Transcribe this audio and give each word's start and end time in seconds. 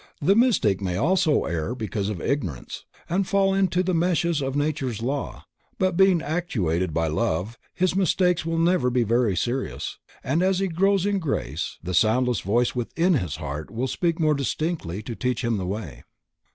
The 0.19 0.35
mystic 0.35 0.81
may 0.81 0.97
also 0.97 1.43
err 1.45 1.75
because 1.75 2.09
of 2.09 2.19
ignorance, 2.19 2.85
and 3.07 3.27
fall 3.27 3.53
into 3.53 3.83
the 3.83 3.93
meshes 3.93 4.41
of 4.41 4.55
nature's 4.55 5.03
law, 5.03 5.45
but 5.77 5.95
being 5.95 6.23
actuated 6.23 6.91
by 6.91 7.05
love, 7.05 7.59
his 7.75 7.95
mistakes 7.95 8.43
will 8.43 8.57
never 8.57 8.89
be 8.89 9.03
very 9.03 9.35
serious, 9.37 9.99
and 10.23 10.41
as 10.41 10.57
he 10.57 10.69
grows 10.69 11.05
in 11.05 11.19
grace 11.19 11.77
the 11.83 11.93
soundless 11.93 12.39
voice 12.39 12.73
within 12.73 13.13
his 13.13 13.35
heart 13.35 13.69
will 13.69 13.85
speak 13.87 14.19
more 14.19 14.33
distinctly 14.33 15.03
to 15.03 15.13
teach 15.15 15.43
him 15.43 15.57
the 15.57 15.67
way. 15.67 16.01